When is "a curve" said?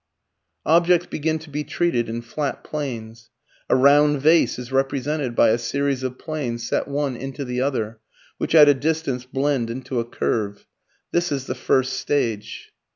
9.99-10.65